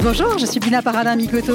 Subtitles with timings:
[0.00, 1.54] Bonjour, je suis Bina Paradin Mikoto.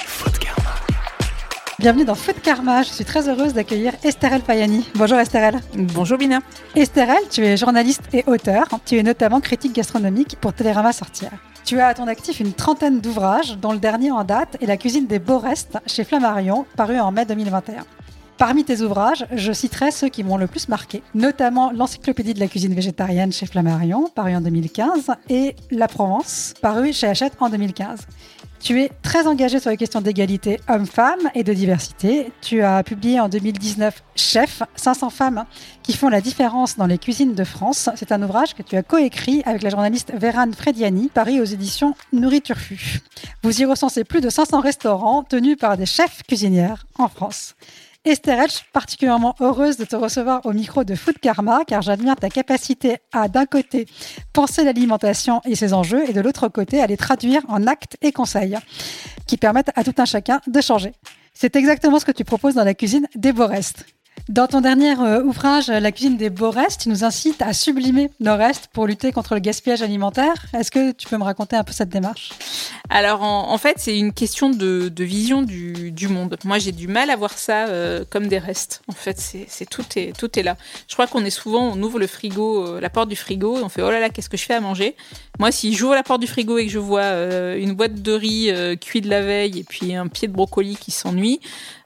[1.81, 2.83] Bienvenue dans Food Karma.
[2.83, 4.87] Je suis très heureuse d'accueillir Estherelle Payani.
[4.93, 5.59] Bonjour Estherelle.
[5.73, 6.41] Bonjour Bina.
[6.75, 8.67] Estherelle, tu es journaliste et auteur.
[8.85, 11.31] Tu es notamment critique gastronomique pour Télérama Sortir.
[11.65, 14.77] Tu as à ton actif une trentaine d'ouvrages, dont le dernier en date est La
[14.77, 17.83] cuisine des beaux restes chez Flammarion, paru en mai 2021.
[18.37, 22.47] Parmi tes ouvrages, je citerai ceux qui m'ont le plus marqué, notamment l'Encyclopédie de la
[22.47, 28.01] cuisine végétarienne chez Flammarion, paru en 2015, et La Provence, paru chez Hachette en 2015.
[28.63, 32.31] Tu es très engagé sur les questions d'égalité homme-femme et de diversité.
[32.41, 35.45] Tu as publié en 2019 Chef, 500 femmes
[35.81, 37.89] qui font la différence dans les cuisines de France.
[37.95, 41.95] C'est un ouvrage que tu as coécrit avec la journaliste Vérane Frediani, paru aux éditions
[42.13, 42.99] Nourriture Fu.
[43.41, 47.55] Vous y recensez plus de 500 restaurants tenus par des chefs cuisinières en France.
[48.03, 52.15] Esther, je suis particulièrement heureuse de te recevoir au micro de Food Karma car j'admire
[52.15, 53.85] ta capacité à, d'un côté,
[54.33, 58.11] penser l'alimentation et ses enjeux et de l'autre côté, à les traduire en actes et
[58.11, 58.57] conseils
[59.27, 60.93] qui permettent à tout un chacun de changer.
[61.35, 63.85] C'est exactement ce que tu proposes dans la cuisine des restes.
[64.29, 68.09] Dans ton dernier euh, ouvrage, La cuisine des beaux restes, tu nous incites à sublimer
[68.19, 70.45] nos restes pour lutter contre le gaspillage alimentaire.
[70.53, 72.31] Est-ce que tu peux me raconter un peu cette démarche?
[72.89, 76.37] Alors en, fait, c'est une question de, vision du, monde.
[76.43, 78.81] Moi, j'ai du mal à voir ça euh, comme des restes.
[78.89, 80.57] En fait, c'est tout est tout est là.
[80.87, 83.63] Je crois qu'on est souvent, on ouvre le frigo, euh, la porte du frigo, et
[83.63, 84.95] on fait oh là là, qu'est-ce que je fais à manger?
[85.39, 88.11] Moi, si j'ouvre la porte du frigo et que je vois euh, une boîte de
[88.11, 91.39] riz cuit de la veille et puis un pied de brocoli qui s'ennuie.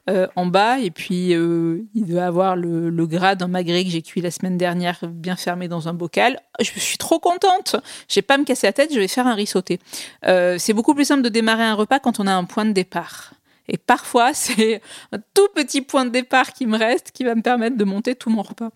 [0.08, 3.90] Euh, en bas et puis euh, il doit avoir le, le gras d'un magret que
[3.90, 6.38] j'ai cuit la semaine dernière bien fermé dans un bocal.
[6.60, 7.74] Je suis trop contente.
[8.06, 9.80] J'ai pas à me casser la tête, je vais faire un riz sauté.
[10.24, 12.70] Euh, c'est beaucoup plus simple de démarrer un repas quand on a un point de
[12.70, 13.32] départ.
[13.66, 14.80] Et parfois, c'est
[15.10, 18.14] un tout petit point de départ qui me reste qui va me permettre de monter
[18.14, 18.70] tout mon repas.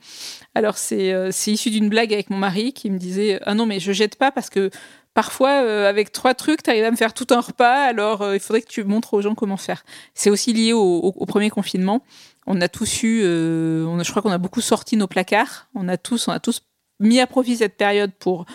[0.57, 3.93] Alors, c'est issu d'une blague avec mon mari qui me disait Ah non, mais je
[3.93, 4.71] jette pas parce que
[5.15, 8.35] parfois, euh, avec trois trucs, tu arrives à me faire tout un repas, alors euh,
[8.35, 9.85] il faudrait que tu montres aux gens comment faire.
[10.15, 12.03] C'est aussi lié au, premier confinement.
[12.47, 15.69] On a tous eu, euh, je crois qu'on a beaucoup sorti nos placards.
[15.75, 16.63] On a tous, on a tous
[16.99, 18.47] mis à profit cette période pour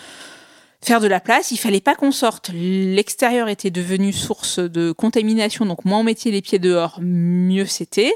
[0.82, 1.52] faire de la place.
[1.52, 2.52] Il fallait pas qu'on sorte.
[2.54, 8.14] L'extérieur était devenu source de contamination, donc moins on mettait les pieds dehors, mieux c'était.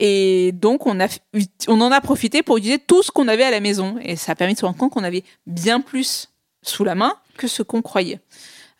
[0.00, 1.08] Et donc, on, a,
[1.66, 3.98] on en a profité pour utiliser tout ce qu'on avait à la maison.
[4.00, 6.30] Et ça a permis de se rendre compte qu'on avait bien plus
[6.62, 8.20] sous la main que ce qu'on croyait.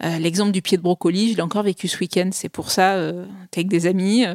[0.05, 2.29] Euh, L'exemple du pied de brocoli, je l'ai encore vécu ce week-end.
[2.33, 4.35] C'est pour ça, euh, t'es avec des amis, euh,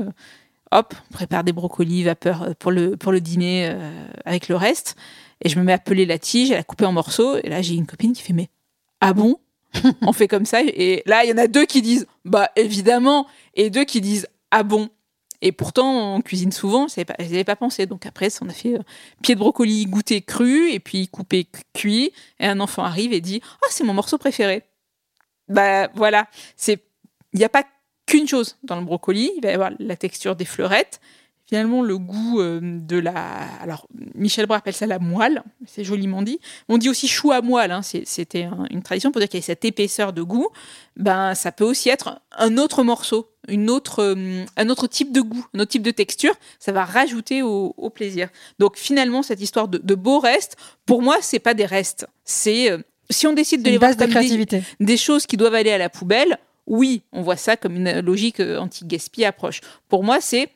[0.72, 4.96] hop, on prépare des brocolis vapeur pour le, pour le dîner euh, avec le reste.
[5.42, 7.38] Et je me mets à peler la tige, à la couper en morceaux.
[7.38, 8.50] Et là, j'ai une copine qui fait Mais,
[9.02, 9.38] ah bon?
[10.02, 10.62] On fait comme ça.
[10.64, 13.28] Et là, il y en a deux qui disent Bah, évidemment.
[13.56, 14.90] Et deux qui disent Ah bon?
[15.46, 17.86] Et pourtant, on cuisine souvent, je n'y avais pas pensé.
[17.86, 18.84] Donc après, on a fait euh,
[19.22, 22.14] pied de brocoli goûté cru, et puis coupé cuit.
[22.40, 24.64] Et un enfant arrive et dit Ah, oh, c'est mon morceau préféré.
[25.50, 26.30] Bah voilà,
[26.70, 26.80] il
[27.34, 27.66] n'y a pas
[28.06, 29.34] qu'une chose dans le brocoli.
[29.36, 31.02] Il va y avoir la texture des fleurettes,
[31.46, 33.14] finalement le goût euh, de la.
[33.62, 36.40] Alors, Michel Bras appelle ça la moelle, c'est joliment dit.
[36.70, 37.82] On dit aussi chou à moelle, hein.
[37.82, 40.50] c'était un, une tradition pour dire qu'il y a cette épaisseur de goût.
[40.96, 45.22] Ben, ça peut aussi être un autre morceau, une autre, euh, un autre type de
[45.22, 46.34] goût, un autre type de texture.
[46.60, 48.30] Ça va rajouter au, au plaisir.
[48.60, 50.56] Donc, finalement, cette histoire de, de beaux restes,
[50.86, 52.08] pour moi, c'est pas des restes.
[52.24, 52.72] C'est.
[52.72, 52.78] Euh,
[53.10, 55.78] si on décide de les voir de comme des, des choses qui doivent aller à
[55.78, 59.60] la poubelle, oui, on voit ça comme une logique anti-gaspi approche.
[59.90, 60.50] Pour moi, c'est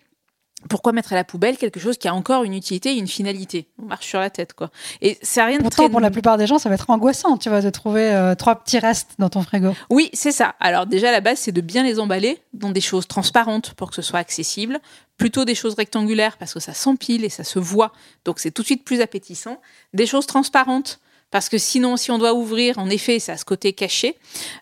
[0.70, 3.68] pourquoi mettre à la poubelle quelque chose qui a encore une utilité, une finalité?
[3.82, 4.72] On marche sur la tête, quoi.
[5.02, 5.92] Et c'est rien de Pourtant, très...
[5.92, 8.56] pour la plupart des gens, ça va être angoissant, tu vois, de trouver euh, trois
[8.56, 9.74] petits restes dans ton frigo.
[9.90, 10.56] Oui, c'est ça.
[10.60, 13.96] Alors déjà, la base, c'est de bien les emballer dans des choses transparentes pour que
[13.96, 14.80] ce soit accessible.
[15.18, 17.92] Plutôt des choses rectangulaires parce que ça s'empile et ça se voit,
[18.24, 19.60] donc c'est tout de suite plus appétissant.
[19.94, 21.00] Des choses transparentes
[21.32, 24.18] parce que sinon, si on doit ouvrir, en effet, ça a ce côté caché.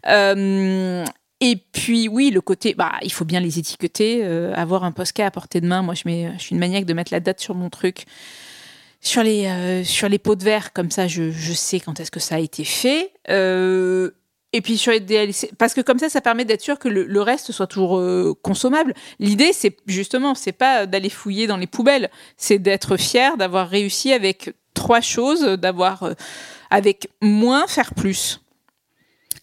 [0.07, 1.05] Euh,
[1.41, 5.25] et puis oui, le côté, bah, il faut bien les étiqueter, euh, avoir un posca
[5.25, 5.81] à portée de main.
[5.81, 6.01] Moi, je,
[6.37, 8.05] suis une maniaque de mettre la date sur mon truc,
[9.01, 12.11] sur les, euh, sur les pots de verre, comme ça, je, je sais quand est-ce
[12.11, 13.11] que ça a été fait.
[13.29, 14.11] Euh,
[14.53, 17.03] et puis sur les DLC, parce que comme ça, ça permet d'être sûr que le,
[17.03, 18.01] le reste soit toujours
[18.41, 18.93] consommable.
[19.19, 24.13] L'idée, c'est justement, c'est pas d'aller fouiller dans les poubelles, c'est d'être fier d'avoir réussi
[24.13, 26.09] avec trois choses, d'avoir
[26.69, 28.39] avec moins faire plus.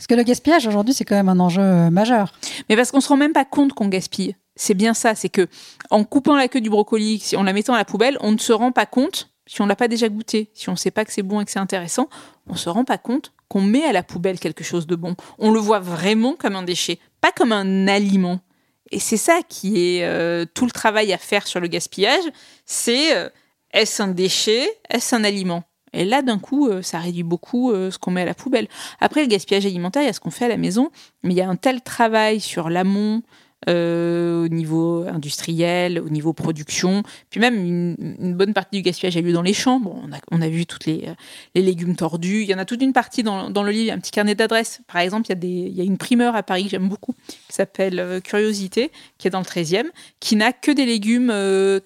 [0.02, 2.32] Parce que le gaspillage aujourd'hui, c'est quand même un enjeu majeur.
[2.68, 4.34] Mais parce qu'on se rend même pas compte qu'on gaspille.
[4.56, 5.46] C'est bien ça, c'est que
[5.90, 8.52] en coupant la queue du brocoli, en la mettant à la poubelle, on ne se
[8.52, 11.12] rend pas compte, si on l'a pas déjà goûté, si on ne sait pas que
[11.12, 12.08] c'est bon et que c'est intéressant,
[12.48, 15.14] on se rend pas compte qu'on met à la poubelle quelque chose de bon.
[15.38, 18.40] On le voit vraiment comme un déchet, pas comme un aliment.
[18.90, 22.24] Et c'est ça qui est euh, tout le travail à faire sur le gaspillage,
[22.66, 23.28] c'est euh,
[23.72, 25.62] est-ce un déchet, est-ce un aliment?
[25.92, 28.68] Et là, d'un coup, euh, ça réduit beaucoup ce qu'on met à la poubelle.
[29.00, 30.90] Après, le gaspillage alimentaire, il y a ce qu'on fait à la maison,
[31.22, 33.22] mais il y a un tel travail sur l'amont,
[33.68, 39.20] euh, au niveau industriel, au niveau production, puis même une, bonne partie du gaspillage a
[39.20, 39.78] lieu dans les champs.
[39.78, 41.14] Bon, on a, on a vu toutes les, euh,
[41.54, 42.42] les, légumes tordus.
[42.42, 44.80] Il y en a toute une partie dans, dans le livre, un petit carnet d'adresses.
[44.92, 46.88] Par exemple, il y, a des, il y a une primeur à Paris que j'aime
[46.88, 49.84] beaucoup, qui s'appelle euh, Curiosité, qui est dans le 13e,
[50.18, 51.32] qui n'a que des légumes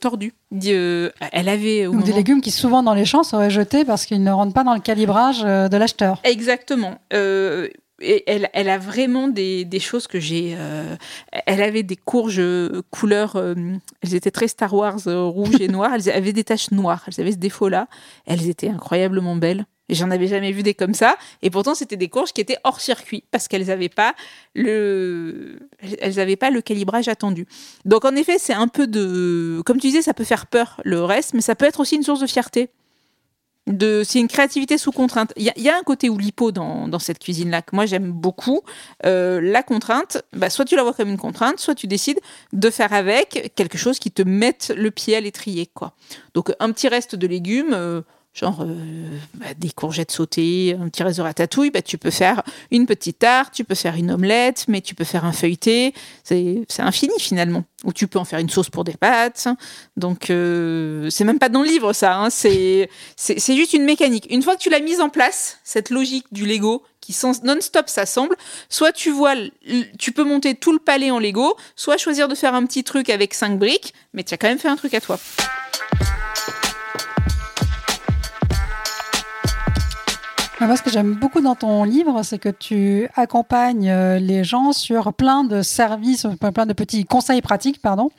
[0.01, 0.33] tordus.
[0.53, 4.31] elle avait ou des légumes qui souvent dans les champs seraient jetés parce qu'ils ne
[4.31, 6.21] rentrent pas dans le calibrage de l'acheteur.
[6.25, 6.99] Exactement
[8.01, 10.55] et elle, elle, a vraiment des, des choses que j'ai.
[10.59, 10.97] Euh,
[11.47, 13.37] elle avait des courges euh, couleur.
[13.37, 13.55] Euh,
[14.03, 15.93] elles étaient très Star Wars, rouge et noir.
[15.95, 17.05] Elles avaient des taches noires.
[17.07, 17.89] Elles avaient ce défaut-là.
[18.27, 19.67] Elles étaient incroyablement belles.
[19.89, 21.17] Et j'en avais jamais vu des comme ça.
[21.43, 24.15] Et pourtant, c'était des courges qui étaient hors circuit parce qu'elles n'avaient pas
[24.55, 25.61] le,
[26.01, 27.47] elles avaient pas le calibrage attendu.
[27.85, 31.05] Donc, en effet, c'est un peu de, comme tu disais, ça peut faire peur le
[31.05, 32.69] reste, mais ça peut être aussi une source de fierté
[33.67, 35.33] c'est une créativité sous contrainte.
[35.37, 38.63] Il y, a un côté oulipo dans, dans cette cuisine-là que moi j'aime beaucoup.
[39.05, 42.21] Euh, la contrainte, bah, soit tu la vois comme une contrainte, soit tu décides
[42.53, 45.67] de faire avec quelque chose qui te mette le pied à l'étrier.
[45.67, 45.95] quoi.
[46.35, 48.03] Donc un petit reste de légumes, euh,
[48.37, 48.75] genre euh,
[49.35, 53.19] bah, des courgettes sautées, un petit reste de ratatouille, bah, tu peux faire une petite
[53.19, 55.95] tarte, tu peux faire une omelette, mais tu peux faire un feuilleté.
[56.23, 57.65] C'est infini finalement.
[57.85, 59.49] Ou tu peux en faire une sauce pour des pâtes.
[59.97, 62.17] Donc euh, c'est même pas dans le livre ça.
[62.17, 62.31] Hein.
[62.31, 64.27] C'est juste une mécanique.
[64.31, 68.37] Une fois que tu l'as mise en place, cette logique du Lego qui non-stop s'assemble,
[68.69, 69.35] soit tu vois,
[69.97, 73.11] tu peux monter tout le palais en Lego, soit choisir de faire un petit truc
[73.11, 75.19] avec cinq briques, mais tu as quand même fait un truc à toi.
[80.59, 84.73] Moi, ce que j'aime beaucoup dans ton livre, c'est que tu accompagnes euh, les gens
[84.73, 88.11] sur plein de services, plein de petits conseils pratiques, pardon,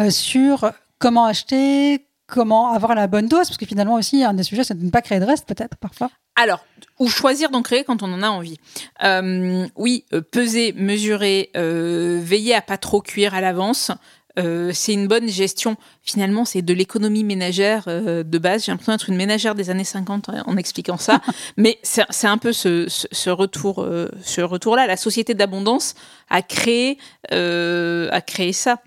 [0.00, 4.44] euh, sur comment acheter, comment avoir la bonne dose, parce que finalement aussi, un des
[4.44, 6.10] sujets, c'est de ne pas créer de reste, peut-être, parfois.
[6.36, 6.64] Alors,
[6.98, 8.58] ou choisir d'en créer quand on en a envie.
[9.02, 13.92] Euh, oui, peser, mesurer, veiller à pas trop cuire à l'avance.
[14.38, 15.76] Euh, c'est une bonne gestion.
[16.02, 18.64] Finalement, c'est de l'économie ménagère euh, de base.
[18.64, 21.20] J'ai l'impression d'être une ménagère des années 50 en expliquant ça.
[21.56, 24.86] Mais c'est un peu ce, ce, retour, euh, ce retour-là.
[24.86, 25.94] La société d'abondance
[26.30, 26.98] a créé,
[27.30, 28.80] a créé ça.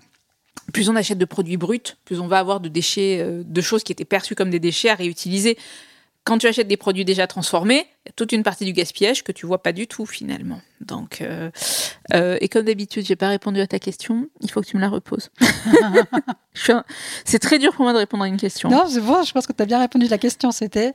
[0.72, 3.92] Plus on achète de produits bruts, plus on va avoir de déchets, de choses qui
[3.92, 5.56] étaient perçues comme des déchets à réutiliser
[6.28, 9.24] quand tu achètes des produits déjà transformés, il y a toute une partie du gaspillage
[9.24, 10.60] que tu vois pas du tout finalement.
[10.82, 11.50] Donc, euh,
[12.12, 14.28] euh, et comme d'habitude, j'ai pas répondu à ta question.
[14.42, 15.30] Il faut que tu me la reposes.
[17.24, 18.68] C'est très dur pour moi de répondre à une question.
[18.68, 19.22] Non, c'est bon.
[19.22, 20.06] Je pense que tu as bien répondu.
[20.08, 20.92] La question, c'était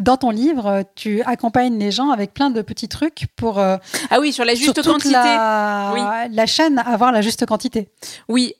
[0.00, 3.58] dans ton livre, tu accompagnes les gens avec plein de petits trucs pour.
[3.58, 3.76] Euh,
[4.10, 5.12] ah oui, sur la juste quantité.
[5.12, 5.92] La...
[5.94, 6.00] Oui.
[6.34, 7.88] la chaîne, avoir la juste quantité.
[8.28, 8.54] Oui.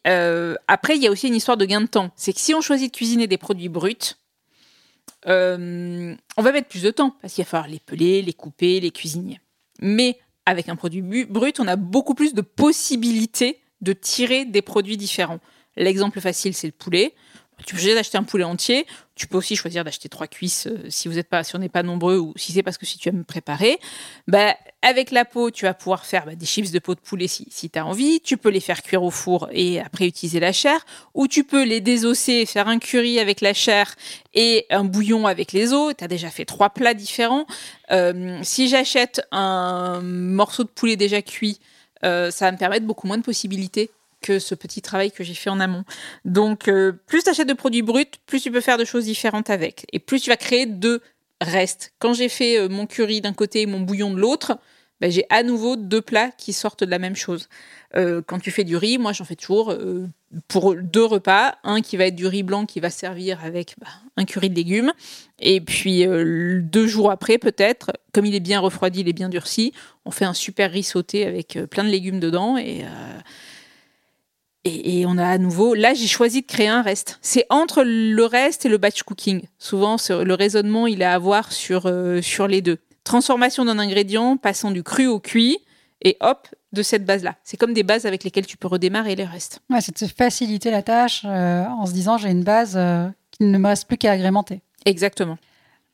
[0.69, 2.11] après, il y a aussi une histoire de gain de temps.
[2.17, 4.15] C'est que si on choisit de cuisiner des produits bruts,
[5.27, 8.81] euh, on va mettre plus de temps parce qu'il va falloir les peler, les couper,
[8.81, 9.41] les cuisiner.
[9.81, 14.97] Mais avec un produit brut, on a beaucoup plus de possibilités de tirer des produits
[14.97, 15.41] différents.
[15.77, 17.15] L'exemple facile, c'est le poulet.
[17.65, 18.87] Tu peux choisir d'acheter un poulet entier.
[19.15, 21.71] Tu peux aussi choisir d'acheter trois cuisses euh, si vous êtes pas, si on n'est
[21.71, 23.81] pas nombreux ou si c'est parce que si tu aimes préparer.
[24.29, 27.27] Bah, avec la peau, tu vas pouvoir faire bah, des chips de peau de poulet
[27.27, 28.21] si, si tu as envie.
[28.21, 30.85] Tu peux les faire cuire au four et après utiliser la chair.
[31.15, 33.95] Ou tu peux les désosser, faire un curry avec la chair
[34.35, 35.95] et un bouillon avec les os.
[35.97, 37.47] Tu as déjà fait trois plats différents.
[37.91, 41.59] Euh, si j'achète un morceau de poulet déjà cuit,
[42.05, 43.91] euh, ça va me permettre beaucoup moins de possibilités
[44.27, 45.85] que ce petit travail que j'ai fait en amont.
[46.25, 49.51] Donc, euh, plus tu achètes de produits bruts, plus tu peux faire de choses différentes
[49.51, 49.87] avec.
[49.93, 51.01] Et plus tu vas créer de
[51.41, 51.93] restes.
[52.01, 54.59] Quand j'ai fait euh, mon curry d'un côté et mon bouillon de l'autre,
[55.01, 57.49] ben, j'ai à nouveau deux plats qui sortent de la même chose.
[57.95, 59.75] Euh, quand tu fais du riz, moi j'en fais toujours
[60.49, 61.57] pour deux repas.
[61.63, 64.57] Un qui va être du riz blanc qui va servir avec bah, un curry de
[64.57, 64.93] légumes.
[65.39, 69.73] Et puis deux jours après, peut-être, comme il est bien refroidi, il est bien durci,
[70.07, 72.57] on fait un super riz sauté avec plein de légumes dedans.
[72.57, 72.83] Et
[74.67, 77.19] et, on a à nouveau, là j'ai choisi de créer un reste.
[77.23, 79.43] C'est entre le reste et le batch cooking.
[79.59, 82.79] Souvent, le raisonnement, il est à avoir sur, euh, sur les deux.
[83.05, 85.59] Transformation d'un ingrédient, passant du cru au cuit,
[86.03, 87.37] et hop, de cette base-là.
[87.43, 89.61] C'est comme des bases avec lesquelles tu peux redémarrer les restes.
[89.71, 93.09] Ouais, c'est de se faciliter la tâche euh, en se disant j'ai une base euh,
[93.31, 94.61] qui ne me reste plus qu'à agrémenter.
[94.85, 95.39] Exactement.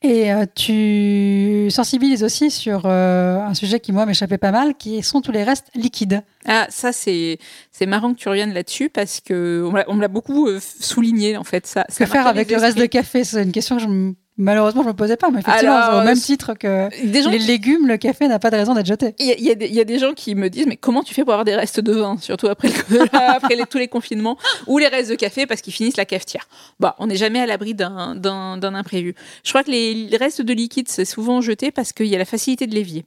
[0.03, 5.03] Et euh, tu sensibilises aussi sur euh, un sujet qui, moi, m'échappait pas mal, qui
[5.03, 6.23] sont tous les restes liquides.
[6.45, 7.39] Ah, ça, c'est,
[7.71, 11.45] c'est marrant que tu reviennes là-dessus parce que on me l'a beaucoup euh, souligné, en
[11.45, 11.67] fait.
[11.67, 13.23] Ça, que faire avec le reste de café?
[13.23, 16.05] C'est une question que je me Malheureusement, je ne me posais pas, mais effectivement, au
[16.05, 19.15] même titre que les légumes, le café n'a pas de raison d'être jeté.
[19.19, 21.55] Il y, a des gens qui me disent, mais comment tu fais pour avoir des
[21.55, 22.71] restes de vin, surtout après,
[23.13, 26.49] après tous les confinements, ou les restes de café parce qu'ils finissent la cafetière?
[26.81, 29.15] Bah, on n'est jamais à l'abri d'un imprévu.
[29.45, 32.25] Je crois que les restes de liquide, c'est souvent jeté parce qu'il y a la
[32.25, 33.05] facilité de l'évier.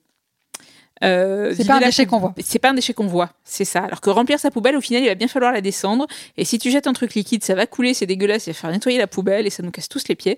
[1.04, 2.34] Euh, c'est pas un déchet qu'on voit.
[2.42, 3.82] C'est pas un déchet qu'on voit, c'est ça.
[3.82, 6.08] Alors que remplir sa poubelle, au final, il va bien falloir la descendre.
[6.38, 8.72] Et si tu jettes un truc liquide, ça va couler, c'est dégueulasse, il va faire
[8.72, 10.38] nettoyer la poubelle et ça nous casse tous les pieds.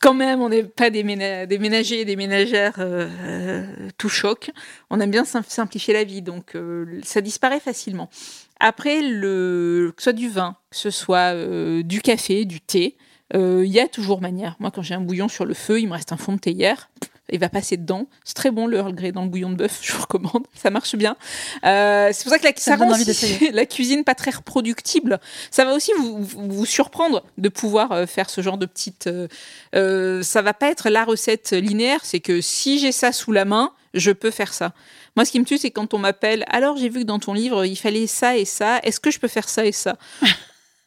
[0.00, 3.64] Quand même, on n'est pas des, des, ménagers et des ménagères euh,
[3.96, 4.50] tout choc.
[4.90, 8.10] On aime bien simplifier la vie, donc euh, ça disparaît facilement.
[8.58, 11.34] Après, le, que ce soit du vin, que ce soit
[11.82, 12.96] du café, du thé,
[13.34, 14.56] il y a toujours manière.
[14.60, 16.52] Moi, quand j'ai un bouillon sur le feu, il me reste un fond de thé
[16.52, 16.88] hier
[17.30, 18.06] il va passer dedans.
[18.24, 20.70] C'est très bon le Earl Grey dans le bouillon de bœuf, je vous recommande, ça
[20.70, 21.16] marche bien.
[21.64, 22.92] Euh, c'est pour ça que la, ça, rend
[23.52, 25.20] la cuisine pas très reproductible.
[25.50, 29.06] Ça va aussi vous, vous, surprendre de pouvoir euh, faire ce genre de petite.
[29.06, 29.28] Euh,
[29.74, 33.44] euh, ça va pas être la recette linéaire, c'est que si j'ai ça sous la
[33.44, 34.72] main, je peux faire ça.
[35.16, 36.44] Moi, ce qui me tue, c'est quand on m'appelle.
[36.48, 38.78] Alors, j'ai vu que dans ton livre, il fallait ça et ça.
[38.82, 39.98] Est-ce que je peux faire ça et ça?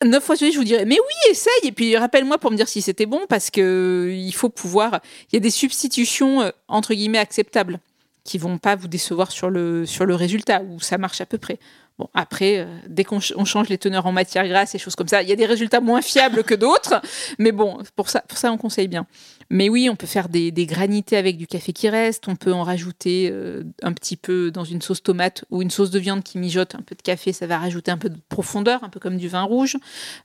[0.04, 1.54] 9 fois sur 10, je vous dirais, mais oui, essaye.
[1.64, 5.00] Et puis rappelle-moi pour me dire si c'était bon, parce que il faut pouvoir.
[5.32, 7.80] Il y a des substitutions euh, entre guillemets acceptables
[8.24, 11.38] qui vont pas vous décevoir sur le sur le résultat où ça marche à peu
[11.38, 11.60] près.
[11.98, 15.24] Bon, après, euh, dès qu'on change les teneurs en matière grasse et choses comme ça,
[15.24, 17.02] il y a des résultats moins fiables que d'autres.
[17.40, 19.08] Mais bon, pour ça, pour ça, on conseille bien.
[19.50, 22.28] Mais oui, on peut faire des, granités avec du café qui reste.
[22.28, 25.90] On peut en rajouter euh, un petit peu dans une sauce tomate ou une sauce
[25.90, 27.32] de viande qui mijote un peu de café.
[27.32, 29.78] Ça va rajouter un peu de profondeur, un peu comme du vin rouge.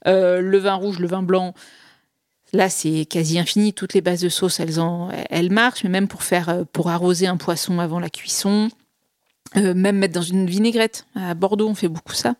[0.09, 1.55] Euh, le vin rouge, le vin blanc,
[2.53, 3.73] Là, c'est quasi infini.
[3.73, 5.85] Toutes les bases de sauce, elles, en, elles marchent.
[5.85, 8.71] Mais même pour faire, pour arroser un poisson avant la cuisson,
[9.57, 11.07] euh, même mettre dans une vinaigrette.
[11.17, 12.37] À Bordeaux, on fait beaucoup ça.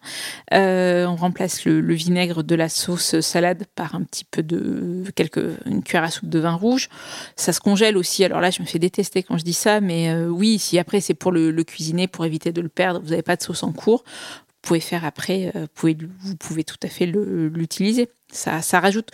[0.55, 5.45] Euh, on remplace le, vinaigre de la sauce salade par un petit peu de quelques
[5.67, 6.89] une cuillère à soupe de vin rouge.
[7.35, 8.25] Ça se congèle aussi.
[8.25, 11.01] Alors là, je me fais détester quand je dis ça, mais euh, oui, si après
[11.01, 13.73] c'est pour le, cuisiner, pour éviter de le perdre, vous n'avez pas de sauce en
[13.73, 15.53] cours, vous pouvez faire après.
[15.55, 18.09] vous pouvez vous pouvez tout à fait l'utiliser.
[18.33, 19.11] Ça ça rajoute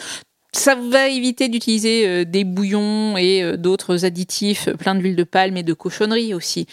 [0.53, 5.75] ça va éviter d'utiliser des bouillons et d'autres additifs plein d'huile de palme et de
[5.75, 6.67] cochonnerie aussi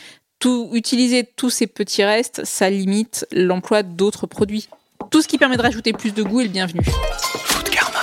[0.73, 4.67] utiliser tous ces petits restes, ça limite l'emploi d'autres produits.
[5.11, 6.81] Tout ce qui permet de rajouter plus de goût est le bienvenu.
[6.83, 8.01] Food Karma.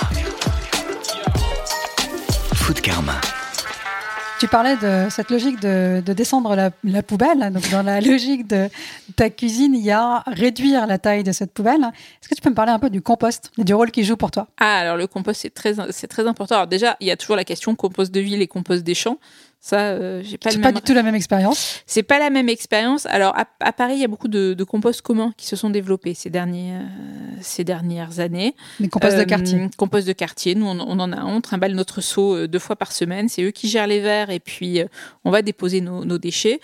[2.53, 3.19] Food Karma.
[4.41, 7.51] Tu parlais de cette logique de, descendre la, poubelle.
[7.53, 8.69] Donc, dans la logique de
[9.15, 11.81] ta cuisine, il y a réduire la taille de cette poubelle.
[11.83, 14.17] Est-ce que tu peux me parler un peu du compost et du rôle qu'il joue
[14.17, 14.47] pour toi?
[14.59, 16.55] Ah, alors le compost, c'est très, c'est très important.
[16.55, 19.19] Alors, déjà, il y a toujours la question compost de ville et compost des champs.
[19.63, 20.49] Ça, euh, j'ai pas.
[20.49, 21.83] C'est pas du tout la même expérience.
[21.85, 23.05] C'est pas la même expérience.
[23.05, 26.15] Alors à, Paris, il y a beaucoup de, de, composts communs qui se sont développés
[26.15, 26.81] ces dernières
[27.41, 28.55] ces dernières années.
[28.79, 29.59] Des composts de quartier.
[29.59, 30.55] Euh, compost de quartier.
[30.55, 31.23] Nous, on, en a.
[31.25, 33.29] On trimballe notre seau euh, deux fois par semaine.
[33.29, 34.81] C'est eux qui gèrent les verres et puis
[35.25, 36.59] on va déposer nos, nos déchets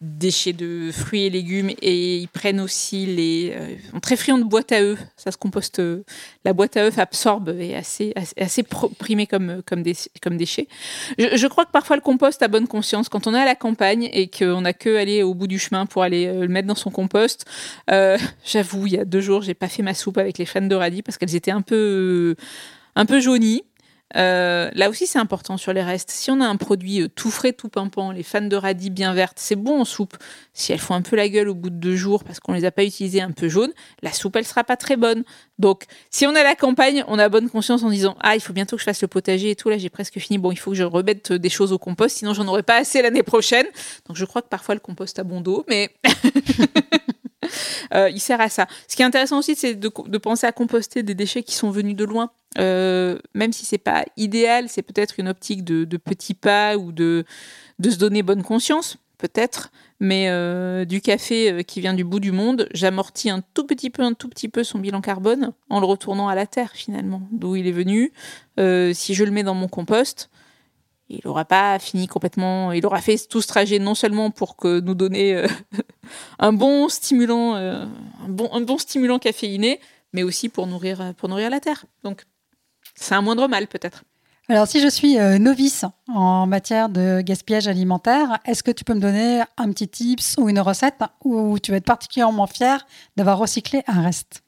[0.00, 4.72] déchets de fruits et légumes et ils prennent aussi les euh, très friands de boîte
[4.72, 6.04] à œufs ça se composte euh,
[6.46, 10.68] la boîte à œufs absorbe et assez assez, primé comme comme des comme déchets
[11.18, 13.08] je, crois que parfois le compost a bonne conscience.
[13.08, 15.84] Quand on est à la campagne et qu'on a que aller au bout du chemin
[15.84, 17.44] pour aller euh, le mettre dans son compost
[18.44, 20.74] j'avoue il y a deux jours j'ai pas fait ma soupe avec les fans de
[20.74, 22.36] radis parce qu'elles étaient un peu
[22.94, 23.64] un peu jaunies
[24.16, 26.10] euh, là aussi, c'est important sur les restes.
[26.10, 29.14] Si on a un produit euh, tout frais, tout pimpant, les fans de radis bien
[29.14, 30.16] vertes, c'est bon en soupe.
[30.52, 32.64] Si elles font un peu la gueule au bout de deux jours parce qu'on les
[32.64, 35.24] a pas utilisées un peu jaunes, la soupe, elle sera pas très bonne.
[35.58, 38.52] Donc, si on a la campagne, on a bonne conscience en disant Ah, il faut
[38.52, 39.68] bientôt que je fasse le potager et tout.
[39.68, 40.38] Là, j'ai presque fini.
[40.38, 43.02] Bon, il faut que je remette des choses au compost, sinon j'en aurai pas assez
[43.02, 43.66] l'année prochaine.
[44.06, 45.90] Donc, je crois que parfois le compost a bon dos, mais.
[47.94, 48.66] Euh, il sert à ça.
[48.88, 51.96] Ce qui est intéressant aussi, c'est de, penser à composter des déchets qui sont venus
[51.96, 52.30] de loin.
[52.58, 57.24] Euh, même si c'est pas idéal, c'est peut-être une optique de, petits pas ou de,
[57.78, 59.70] de se donner bonne conscience, peut-être.
[60.00, 64.02] Mais euh, du café qui vient du bout du monde, j'amortis un tout petit peu,
[64.02, 67.56] un tout petit peu son bilan carbone en le retournant à la terre finalement, d'où
[67.56, 68.12] il est venu.
[68.94, 70.30] si je le mets dans mon compost,
[71.08, 72.72] il n'aura pas fini complètement.
[72.72, 75.44] Il aura fait tout ce trajet non seulement pour que nous donner
[76.38, 77.84] un bon stimulant, euh,
[78.24, 79.80] un, bon, un bon stimulant caféiné,
[80.12, 81.84] mais aussi pour nourrir, pour nourrir la terre.
[82.04, 82.24] Donc,
[82.94, 84.04] c'est un moindre mal peut-être.
[84.50, 88.94] Alors, si je suis euh, novice en matière de gaspillage alimentaire, est-ce que tu peux
[88.94, 92.84] me donner un petit tips ou une recette où tu vas être particulièrement fier
[93.16, 94.42] d'avoir recyclé un reste?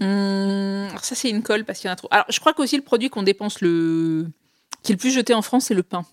[0.00, 2.06] Hum, alors ça, c'est une colle parce qu'il y en a trop.
[2.12, 4.30] Alors, je crois qu'aussi le produit qu'on dépense le
[4.84, 6.04] qui est le plus jeté en France, c'est le pain.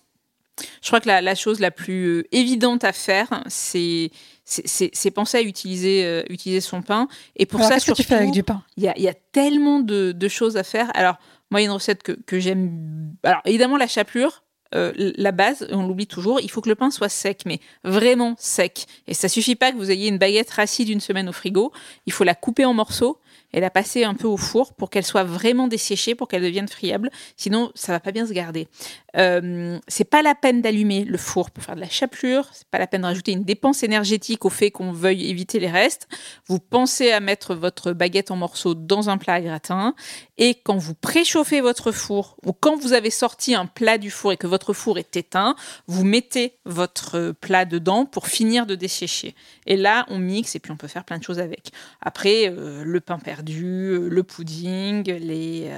[0.82, 4.10] Je crois que la, chose la plus euh, évidente à faire, c'est
[4.44, 7.08] c'est penser à utiliser, euh, utiliser son pain.
[7.34, 8.62] Et pour ça, surtout, tu fais avec du pain?
[8.76, 10.88] Il y a, y a, tellement de, de, choses à faire.
[10.94, 11.16] Alors,
[11.50, 13.12] moi, il y a une recette que, que j'aime.
[13.24, 14.44] Alors, évidemment, la chapelure,
[14.74, 18.34] euh, la base, on l'oublie toujours, il faut que le pain soit sec, mais vraiment
[18.38, 18.86] sec.
[19.06, 21.72] Et ça suffit pas que vous ayez une baguette rassie d'une semaine au frigo.
[22.06, 23.18] Il faut la couper en morceaux
[23.52, 26.68] et la passer un peu au four pour qu'elle soit vraiment desséchée, pour qu'elle devienne
[26.68, 27.10] friable.
[27.36, 28.68] Sinon, ça va pas bien se garder.
[29.16, 32.48] Euh, c'est pas la peine d'allumer le four pour faire de la chapelure.
[32.52, 35.70] C'est pas la peine de rajouter une dépense énergétique au fait qu'on veuille éviter les
[35.70, 36.08] restes.
[36.46, 39.94] Vous pensez à mettre votre baguette en morceaux dans un plat à gratin
[40.38, 44.32] et quand vous préchauffez votre four ou quand vous avez sorti un plat du four
[44.32, 49.34] et que votre four est éteint, vous mettez votre plat dedans pour finir de dessécher.
[49.66, 51.70] Et là, on mixe et puis on peut faire plein de choses avec.
[52.00, 55.68] Après, euh, le pain perdu, euh, le pudding, les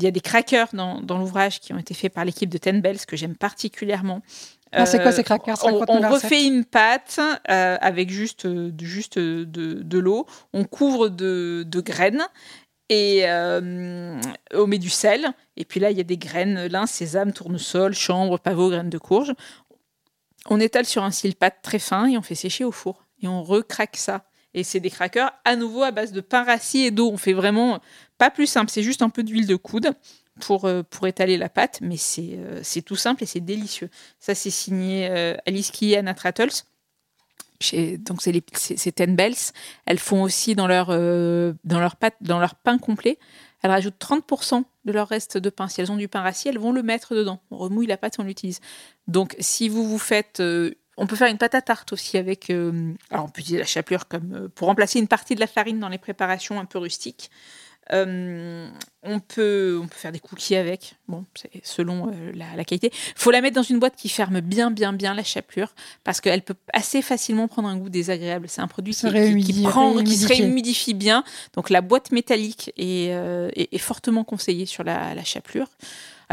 [0.00, 2.80] il y a des crackers dans, l'ouvrage qui ont été faits par l'équipe de Ten
[2.80, 4.22] Bells que j'aime particulièrement.
[4.72, 5.78] Ah, c'est quoi ces crackers On,
[6.08, 7.18] refait une pâte
[7.50, 8.48] euh, avec juste,
[8.80, 10.26] juste de, l'eau.
[10.52, 12.22] On couvre de, graines
[12.88, 14.20] et euh,
[14.54, 15.32] on met du sel.
[15.56, 18.98] Et puis là, il y a des graines lin, sésame, tournesol, chanvre, pavot, graines de
[18.98, 19.34] courge.
[20.48, 23.04] On étale sur un cil pâte très fin et on fait sécher au four.
[23.22, 24.24] Et on recraque ça.
[24.54, 27.10] Et c'est des crackers à nouveau à base de pain rassis et d'eau.
[27.10, 27.80] On fait vraiment
[28.18, 29.92] pas plus simple, c'est juste un peu d'huile de coude
[30.40, 33.90] pour, euh, pour étaler la pâte, mais c'est euh, tout simple et c'est délicieux.
[34.18, 36.64] Ça, c'est signé euh, Alice Key et Anna Trattles.
[37.98, 39.52] donc, c'est Ten Bells.
[39.86, 43.18] Elles font aussi dans leur, dans leur pâte, dans leur pain complet,
[43.62, 45.68] elles rajoutent 30% de leur reste de pain.
[45.68, 47.40] Si elles ont du pain rassis, elles vont le mettre dedans.
[47.50, 48.60] On remouille la pâte et on l'utilise.
[49.06, 50.42] Donc, si vous vous faites
[51.00, 52.50] on peut faire une pâte à tarte aussi avec.
[52.50, 55.88] alors, on peut utiliser la chapelure comme pour remplacer une partie de la farine dans
[55.88, 57.30] les préparations un peu rustiques.
[57.92, 58.68] Euh,
[59.02, 62.90] on, peut, on peut faire des cookies avec, bon, c'est selon euh, la, qualité.
[62.92, 66.20] Il faut la mettre dans une boîte qui ferme bien, bien, bien la chapelure, parce
[66.20, 68.48] qu'elle peut assez facilement prendre un goût désagréable.
[68.48, 71.24] C'est un produit qui, qui, prend, qui se réhumidifie bien.
[71.54, 75.68] Donc la boîte métallique est, euh, fortement conseillée sur la, la chapelure.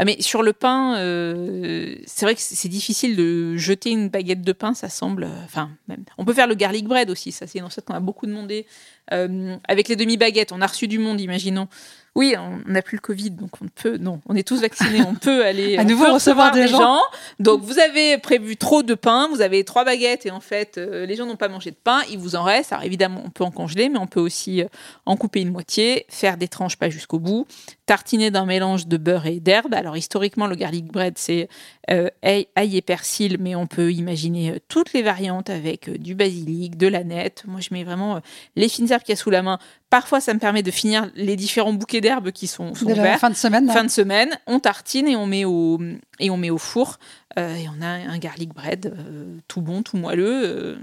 [0.00, 4.42] Ah, mais sur le pain, euh, c'est vrai que c'est difficile de jeter une baguette
[4.42, 5.24] de pain, ça semble.
[5.24, 6.04] Euh, enfin, même.
[6.18, 8.64] On peut faire le garlic bread aussi, ça c'est une recette qu'on a beaucoup demandé.
[9.12, 11.66] Euh, avec les demi-baguettes, on a reçu du monde, imaginons.
[12.14, 13.96] Oui, on n'a plus le Covid, donc on peut.
[13.96, 17.00] Non, on est tous vaccinés, on peut aller à nouveau recevoir, des gens.
[17.38, 21.06] Donc vous avez prévu trop de pain, vous avez trois baguettes et en fait euh,
[21.06, 22.72] les gens n'ont pas mangé de pain, il vous en reste.
[22.72, 24.68] Alors évidemment, on peut en congeler, mais on peut aussi euh,
[25.06, 27.46] en couper une moitié, faire des tranches pas jusqu'au bout,
[27.86, 29.74] tartiner d'un mélange de beurre et d'herbe.
[29.74, 31.48] Alors historiquement, le garlic bread c'est
[31.90, 36.86] euh, ail et persil, mais on peut imaginer toutes les variantes avec du basilic, de
[36.86, 37.44] la nette.
[37.46, 38.20] Moi, je mets vraiment
[38.56, 39.58] les fines herbes qu'il y a sous la main.
[39.90, 43.18] Parfois, ça me permet de finir les différents bouquets d'herbes qui sont, sont ouverts.
[43.18, 43.70] Fin de semaine.
[43.72, 45.80] Fin de semaine, on tartine et on met au,
[46.20, 46.98] et on met au four.
[47.38, 50.42] Euh, et on a un garlic bread euh, tout bon, tout moelleux.
[50.44, 50.76] Euh.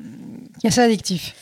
[0.63, 1.35] Est assez addictif.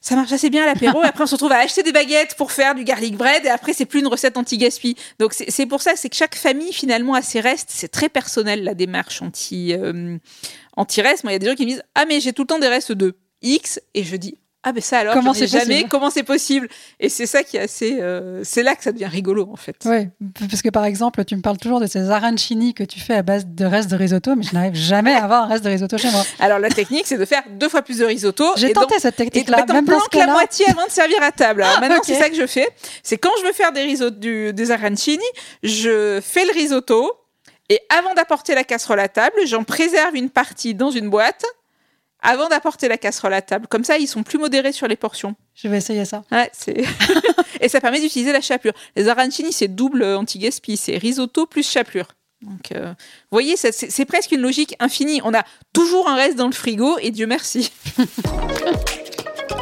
[0.00, 1.00] Ça marche assez bien à l'apéro.
[1.04, 3.44] après, on se retrouve à acheter des baguettes pour faire du garlic bread.
[3.44, 4.96] Et après, c'est plus une recette anti-gaspi.
[5.20, 7.70] Donc, c'est pour ça, c'est que chaque famille, finalement, a ses restes.
[7.70, 9.74] C'est très personnel, la démarche anti,
[10.76, 11.22] anti-reste.
[11.22, 12.58] Moi, il y a des gens qui me disent Ah, mais j'ai tout le temps
[12.58, 13.80] des restes de X.
[13.94, 14.38] Et je dis
[14.68, 15.84] ah ben ça alors comment c'est jamais.
[15.88, 16.68] Comment c'est possible?
[16.98, 19.76] Et c'est ça qui est assez euh, c'est là que ça devient rigolo en fait.
[19.84, 20.08] Oui
[20.40, 23.22] parce que par exemple tu me parles toujours de ces arancini que tu fais à
[23.22, 25.96] base de restes de risotto mais je n'arrive jamais à avoir un reste de risotto
[25.98, 26.24] chez moi.
[26.40, 29.48] Alors la technique c'est de faire deux fois plus de risotto j'ai tenté cette technique
[29.48, 31.62] là et même planques la moitié avant de servir à table.
[31.62, 32.68] Alors maintenant c'est ça que je fais.
[33.04, 35.22] C'est quand je veux faire des risottos du, des arancini
[35.62, 37.12] je fais le risotto
[37.68, 41.44] et avant d'apporter la casserole à table j'en préserve une partie dans une boîte
[42.22, 43.66] avant d'apporter la casserole à table.
[43.68, 45.36] Comme ça, ils sont plus modérés sur les portions.
[45.54, 46.24] Je vais essayer ça.
[46.32, 46.50] Ouais,
[47.60, 48.74] et ça permet d'utiliser la chapelure.
[48.96, 50.76] Les arancini, c'est double anti-gaspi.
[50.76, 52.08] C'est risotto plus chapelure.
[52.42, 55.20] Donc, euh, vous voyez, c'est presque une logique infinie.
[55.24, 57.72] On a toujours un reste dans le frigo et Dieu merci.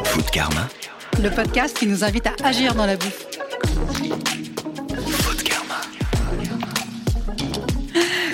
[0.05, 0.67] Food Karma.
[1.21, 3.27] Le podcast qui nous invite à agir dans la bouffe.
[5.07, 5.81] Food Karma.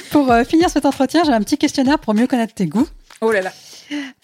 [0.09, 2.87] Pour euh, finir cet entretien, j'ai un petit questionnaire pour mieux connaître tes goûts.
[3.21, 3.51] Oh là là.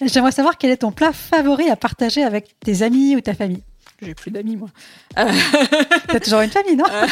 [0.01, 3.63] J'aimerais savoir quel est ton plat favori à partager avec tes amis ou ta famille.
[4.01, 4.69] J'ai plus d'amis, moi.
[5.15, 7.07] T'as toujours une famille, non euh,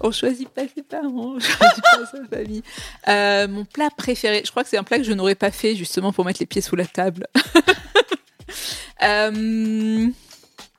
[0.00, 2.62] On choisit pas ses parents, on choisit pas sa famille.
[3.06, 5.76] Euh, mon plat préféré, je crois que c'est un plat que je n'aurais pas fait
[5.76, 7.26] justement pour mettre les pieds sous la table.
[9.04, 10.08] Euh,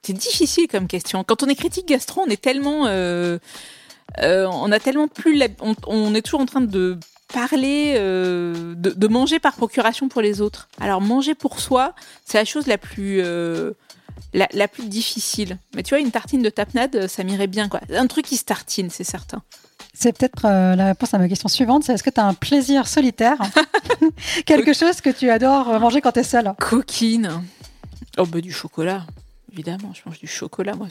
[0.02, 1.24] c'est difficile comme question.
[1.24, 5.42] Quand on est critique gastro, on est tellement, on a tellement plus,
[5.88, 7.00] on, est toujours en train de
[7.34, 10.68] parler euh, de, manger par procuration pour les autres.
[10.80, 11.94] Alors manger pour soi,
[12.26, 13.72] c'est la chose la plus euh,
[14.34, 15.58] la, plus difficile.
[15.76, 17.82] Mais tu vois, une tartine de tapenade, ça m'irait bien quoi.
[17.94, 19.42] Un truc qui se tartine, c'est certain.
[19.94, 22.34] C'est peut-être euh, la réponse à ma question suivante, c'est est-ce que tu as un
[22.34, 23.38] plaisir solitaire?
[24.46, 26.54] Quelque chose que tu adores manger quand tu es seule?
[26.60, 27.42] Coquine.
[28.18, 29.06] Oh, bah du chocolat.
[29.52, 30.76] Évidemment, je mange du chocolat.
[30.76, 30.88] Moi,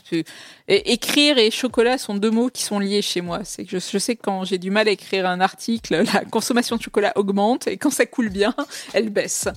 [0.66, 3.40] écrire et chocolat sont deux mots qui sont liés chez moi.
[3.44, 6.76] C'est que je, sais que quand j'ai du mal à écrire un article, la consommation
[6.76, 8.54] de chocolat augmente et quand ça coule bien,
[8.92, 9.48] elle baisse.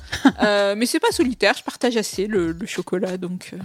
[0.43, 1.55] euh, mais c'est pas solitaire.
[1.57, 3.51] Je partage assez le, chocolat, donc.
[3.53, 3.57] Euh.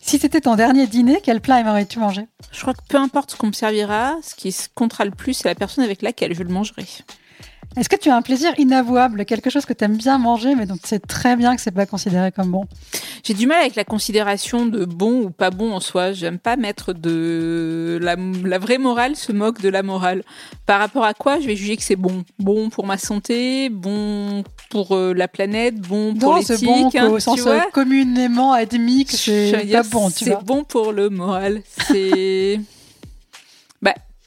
[0.00, 2.26] Si c'était ton dernier dîner, quel plat aimerais-tu manger?
[2.52, 5.48] Je crois que peu importe ce qu'on me servira, ce qui comptera le plus, c'est
[5.48, 6.86] la personne avec laquelle je le mangerai.
[7.76, 10.66] Est-ce que tu as un plaisir inavouable, quelque chose que tu aimes bien manger, mais
[10.66, 12.64] dont tu sais très bien que c'est pas considéré comme bon?
[13.22, 16.12] J'ai du mal avec la considération de bon ou pas bon en soi.
[16.12, 18.16] J'aime pas mettre de la,
[18.58, 20.22] vraie morale se moque de la morale.
[20.66, 24.44] Par rapport à quoi je vais juger que c'est bon Bon pour ma santé, bon
[24.70, 26.64] pour euh, la planète, bon pour l'éthique.
[26.64, 30.10] bon hein, au sens euh, communément admis que c'est pas bon.
[30.10, 31.62] C'est bon pour le moral.
[31.86, 32.60] C'est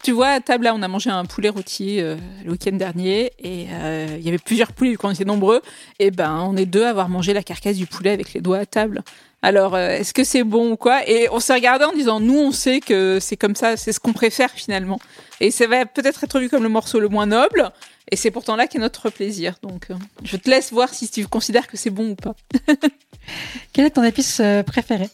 [0.01, 3.31] tu vois, à table, là, on a mangé un poulet rôti euh, le week-end dernier
[3.39, 5.61] et euh, il y avait plusieurs poulets, vu qu'on était nombreux.
[5.99, 8.59] Et ben, on est deux à avoir mangé la carcasse du poulet avec les doigts
[8.59, 9.03] à table.
[9.43, 11.07] Alors, euh, est-ce que c'est bon ou quoi?
[11.07, 13.99] Et on s'est regardé en disant, nous, on sait que c'est comme ça, c'est ce
[13.99, 14.99] qu'on préfère finalement.
[15.39, 17.71] Et ça va peut-être être vu comme le morceau le moins noble,
[18.11, 19.55] et c'est pourtant là qu'est notre plaisir.
[19.63, 19.87] Donc,
[20.23, 22.35] je te laisse voir si tu considères que c'est bon ou pas.
[23.73, 25.09] Quelle est ton épice préférée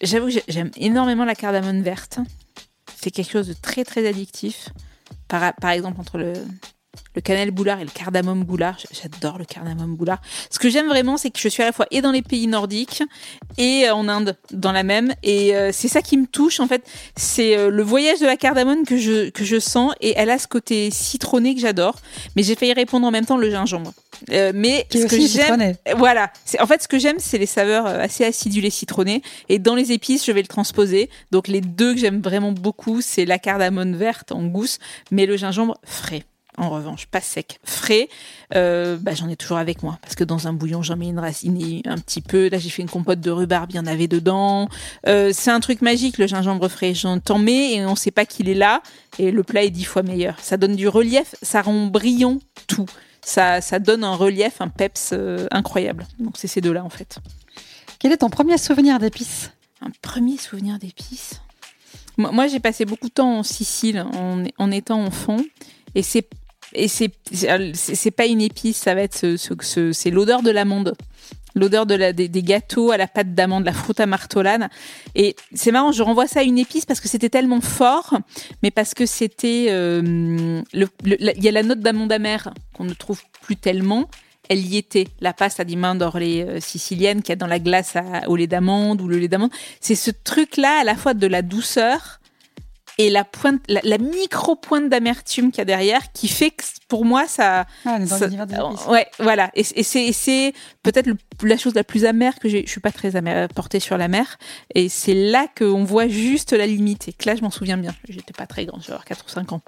[0.00, 2.18] J'avoue que j'aime énormément la cardamone verte
[3.02, 4.68] c'est quelque chose de très très addictif.
[5.28, 6.34] Par, exemple, entre le,
[7.14, 8.76] le cannelle boulard et le cardamome boulard.
[8.90, 10.20] J'adore le cardamome boulard.
[10.50, 12.46] Ce que j'aime vraiment, c'est que je suis à la fois et dans les pays
[12.46, 13.02] nordiques
[13.58, 15.14] et euh, en Inde, dans la même.
[15.22, 16.82] Et euh, c'est ça qui me touche, en fait.
[17.16, 20.38] C'est euh, le voyage de la cardamome que je, que je sens et elle a
[20.38, 21.96] ce côté citronné que j'adore.
[22.36, 23.92] Mais j'ai failli répondre en même temps le gingembre.
[24.28, 26.32] mais ce que j'aime, voilà.
[26.60, 29.22] En fait, ce que j'aime, c'est les saveurs assez acidulées citronnées.
[29.48, 31.10] Et dans les épices, je vais le transposer.
[31.30, 34.78] Donc les deux que j'aime vraiment beaucoup, c'est la cardamome verte en gousse,
[35.10, 36.24] mais le gingembre frais.
[36.58, 38.10] En revanche, pas sec, frais,
[38.54, 41.18] euh, bah, j'en ai toujours avec moi parce que dans un bouillon j'en mets une
[41.18, 42.50] racine un petit peu.
[42.50, 44.68] Là j'ai fait une compote de rhubarbe, il y en avait dedans.
[45.06, 46.92] Euh, c'est un truc magique le gingembre frais.
[46.92, 48.82] J'en t'en mets et on sait pas qu'il est là
[49.18, 50.38] et le plat est dix fois meilleur.
[50.40, 52.86] Ça donne du relief, ça rend brillant tout.
[53.24, 56.06] Ça, ça donne un relief, un peps euh, incroyable.
[56.18, 57.18] Donc c'est ces deux-là en fait.
[57.98, 59.52] Quel est ton premier souvenir d'épices?
[59.80, 61.40] Un premier souvenir d'épices?
[62.18, 65.38] Moi, j'ai passé beaucoup de temps en Sicile en, en étant enfant
[65.94, 66.28] et c'est
[66.74, 67.12] et c'est
[67.74, 70.94] c'est pas une épice, ça va être ce, ce, c'est l'odeur de l'amande.
[71.54, 74.70] L'odeur de la, des, gâteaux à la pâte d'amande, la fruta martolane.
[75.14, 78.18] Et c'est marrant, je renvoie ça à une épice parce que c'était tellement fort,
[78.62, 79.66] mais parce que c'était...
[79.68, 84.08] Euh, il y a la note d'amande amère qu'on ne trouve plus tellement.
[84.48, 85.08] Elle y était.
[85.20, 87.96] La pasta di mandorle euh, sicilienne qui a dans la glace
[88.28, 89.52] au lait d'amande ou le lait d'amande.
[89.78, 92.21] C'est ce truc-là à la fois de la douceur
[92.98, 97.04] et la pointe, la, micro pointe d'amertume qu'il y a derrière, qui fait que pour
[97.04, 97.98] moi ça, ah,
[98.88, 99.50] ouais, voilà.
[99.54, 100.52] Et, c'est
[100.82, 101.10] peut-être
[101.42, 102.64] la chose la plus amère que j'ai.
[102.66, 104.38] Je suis pas très amère, portée sur la mer,
[104.74, 107.08] et c'est là qu'on voit juste la limite.
[107.08, 107.94] Et que là, je m'en souviens bien.
[108.08, 109.60] J'étais pas très grande, avoir 4 ou 5 ans.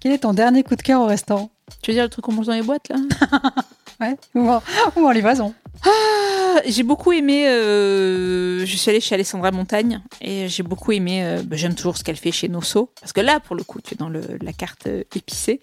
[0.00, 1.50] Quel est ton dernier coup de cœur au restaurant?
[1.82, 2.96] Tu veux dire le truc qu'on mange dans les boîtes là?
[3.98, 4.14] Ouais.
[4.34, 4.62] Ou en,
[4.96, 5.54] ou en livraison.
[5.84, 7.48] Ah, j'ai beaucoup aimé.
[7.48, 11.24] Euh, je suis allée chez Alessandra Montagne et j'ai beaucoup aimé.
[11.24, 13.80] Euh, bah, j'aime toujours ce qu'elle fait chez Nosso parce que là, pour le coup,
[13.80, 15.60] tu es dans la carte épicée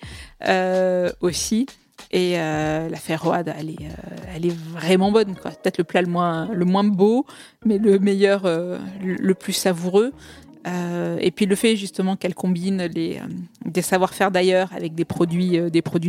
[0.48, 1.66] euh, aussi.
[2.12, 3.72] Et la ferroade, elle
[4.46, 5.34] est, vraiment bonne.
[5.36, 7.26] Peut-être le plat le moins, beau,
[7.66, 10.12] mais le meilleur, le, plus savoureux.
[10.66, 15.60] et puis le fait justement qu'elle combine des savoir-faire d'ailleurs avec des produits,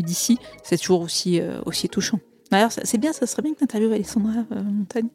[0.02, 2.18] d'ici, c'est toujours aussi touchant.
[2.50, 5.08] D'ailleurs, c'est bien, ça serait bien que tu interviewes Alessandra euh, Montagne.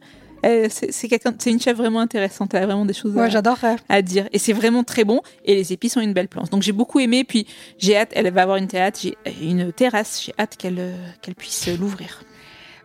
[0.70, 4.28] C'est une chef vraiment intéressante, elle a vraiment des choses à, dire.
[4.32, 5.22] Et c'est vraiment très bon.
[5.46, 6.52] Et les épices ont une belle plante.
[6.52, 7.24] Donc j'ai beaucoup aimé.
[7.24, 7.46] Puis
[7.78, 9.00] j'ai hâte, elle va avoir une, théâtre,
[9.42, 12.24] une terrasse, j'ai hâte qu'elle euh, qu'elle puisse l'ouvrir.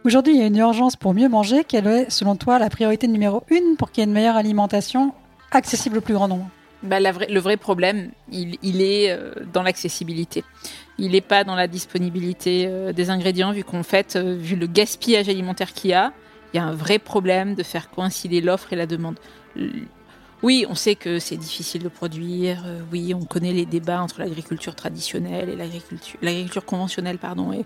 [0.05, 1.65] Aujourd'hui, il y a une urgence pour mieux manger.
[1.65, 5.13] Quelle est, selon toi, la priorité numéro une pour qu'il y ait une meilleure alimentation
[5.51, 6.49] accessible au plus grand nombre?
[6.83, 10.45] Bah, Le vrai problème, il, il est euh, dans l'accessibilité
[10.99, 15.29] il n'est pas dans la disponibilité euh, des ingrédients, vu fait, euh, vu le gaspillage
[15.29, 16.13] alimentaire qu'il y a,
[16.53, 19.19] il y a un vrai problème de faire coïncider l'offre et la demande.
[20.43, 22.65] Oui, on sait que c'est difficile de produire.
[22.67, 27.65] Euh, oui, on connaît les débats entre l'agriculture traditionnelle et l'agriculture, l'agriculture conventionnelle, pardon, et,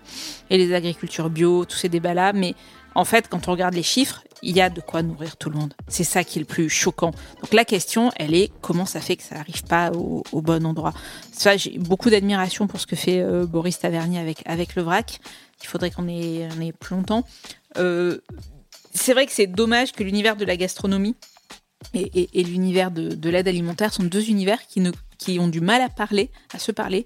[0.49, 2.31] et les agricultures bio, tous ces débats-là.
[2.33, 2.55] Mais
[2.95, 5.57] en fait, quand on regarde les chiffres, il y a de quoi nourrir tout le
[5.57, 5.73] monde.
[5.87, 7.11] C'est ça qui est le plus choquant.
[7.41, 10.93] Donc la question, elle est comment ça fait que ça n'arrive pas au, bon endroit?
[11.31, 15.19] Ça, j'ai beaucoup d'admiration pour ce que fait euh, Boris Tavernier avec avec le vrac.
[15.61, 17.25] Il faudrait qu'on ait, ait plus longtemps.
[17.77, 18.19] Euh,
[18.93, 21.15] c'est vrai que c'est dommage que l'univers de la gastronomie
[21.93, 25.89] et, l'univers de, l'aide alimentaire sont deux univers qui ne qui ont du mal à
[25.89, 27.05] parler, à se parler.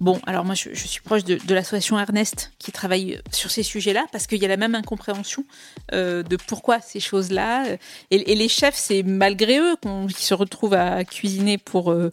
[0.00, 4.28] Bon, alors moi, je, suis proche de, l'association Ernest qui travaille sur ces sujets-là parce
[4.28, 5.44] qu'il y a la même incompréhension
[5.92, 7.64] euh, de pourquoi ces choses-là.
[8.12, 12.10] Et, les chefs, c'est malgré eux qu'on se retrouvent à cuisiner pour euh,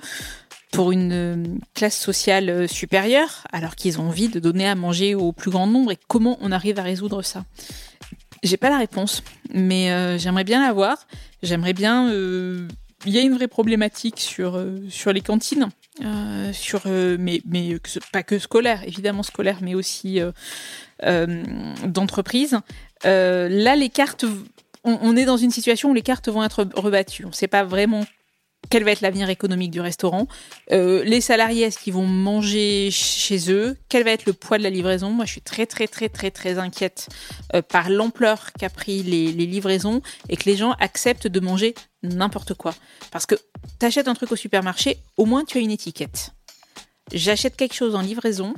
[0.71, 5.31] pour une euh, classe sociale supérieure, alors qu'ils ont envie de donner à manger au
[5.31, 5.91] plus grand nombre.
[5.91, 7.45] Et comment on arrive à résoudre ça?
[8.43, 11.07] J'ai pas la réponse, mais j'aimerais bien l'avoir.
[11.41, 12.11] J'aimerais bien.
[13.05, 15.69] Il y a une vraie problématique sur sur les cantines
[16.03, 17.77] euh, sur, euh, mais, mais
[18.11, 21.43] pas que scolaire, évidemment scolaire, mais aussi euh,
[21.85, 22.59] d'entreprise.
[23.03, 24.25] là, les cartes,
[24.83, 27.23] on, est dans une situation où les cartes vont être rebattues.
[27.23, 28.05] On ne sait pas vraiment
[28.69, 30.27] quel va être l'avenir économique du restaurant,
[30.71, 34.63] euh, les salariés, est-ce qu'ils vont manger chez eux, quel va être le poids de
[34.63, 35.09] la livraison?
[35.09, 37.09] Moi, je suis très, très, très, très, très inquiète
[37.53, 42.53] euh, par l'ampleur qu'a pris les, livraisons et que les gens acceptent de manger n'importe
[42.53, 42.73] quoi.
[43.11, 43.35] Parce que
[43.79, 46.31] tu achètes un truc au supermarché, au moins tu as une étiquette.
[47.13, 48.53] J'achète quelque chose en livraison,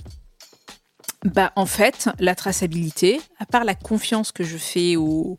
[1.25, 5.37] bah, en fait, la traçabilité, à part la confiance que je fais au.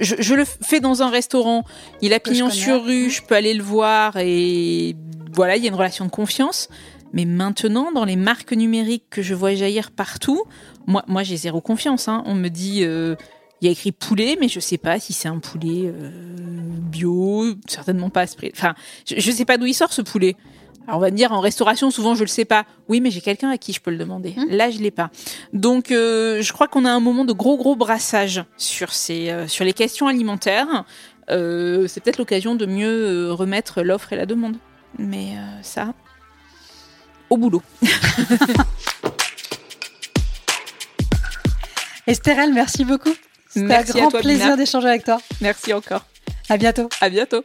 [0.00, 1.64] Je, le fais dans un restaurant,
[2.02, 4.96] il a pignon sur rue, je peux aller le voir et
[5.32, 6.68] voilà, il y a une relation de confiance.
[7.12, 10.44] Mais maintenant, dans les marques numériques que je vois jaillir partout,
[10.86, 12.08] moi, moi j'ai zéro confiance.
[12.08, 12.22] Hein.
[12.26, 12.84] On me dit.
[12.84, 13.14] Euh,
[13.62, 16.10] il y a écrit poulet, mais je sais pas si c'est un poulet euh,
[16.80, 18.24] bio, certainement pas.
[18.54, 18.74] Enfin,
[19.06, 20.34] je, je sais pas d'où il sort ce poulet.
[20.86, 22.64] Alors on va me dire en restauration souvent je le sais pas.
[22.88, 24.34] Oui mais j'ai quelqu'un à qui je peux le demander.
[24.36, 24.46] Mmh.
[24.50, 25.10] Là je l'ai pas.
[25.52, 29.48] Donc euh, je crois qu'on a un moment de gros gros brassage sur ces euh,
[29.48, 30.84] sur les questions alimentaires.
[31.30, 34.56] Euh, c'est peut-être l'occasion de mieux remettre l'offre et la demande.
[34.98, 35.94] Mais ça
[37.28, 37.62] au boulot.
[42.08, 43.14] Estherelle, merci beaucoup.
[43.48, 45.20] C'était un grand plaisir d'échanger avec toi.
[45.40, 46.04] Merci encore.
[46.48, 46.88] À bientôt.
[47.00, 47.44] À bientôt.